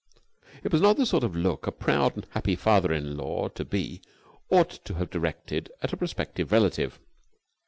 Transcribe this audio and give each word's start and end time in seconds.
It 0.63 0.71
was 0.71 0.81
not 0.81 0.97
the 0.97 1.05
sort 1.05 1.23
of 1.23 1.35
look 1.35 1.67
a 1.67 1.71
proud 1.71 2.15
and 2.15 2.25
happy 2.31 2.55
father 2.55 2.91
in 2.91 3.15
law 3.15 3.49
to 3.49 3.63
be 3.63 4.01
ought 4.49 4.83
to 4.85 4.95
have 4.95 5.11
directed 5.11 5.71
at 5.83 5.93
a 5.93 5.97
prospective 5.97 6.51
relative. 6.51 6.99